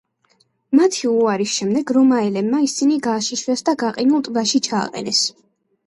[0.79, 5.27] მათი უარის შემდეგ რომაელებმა ისინი გააშიშვლეს და გაყინულ ტბაში ჩააყენეს.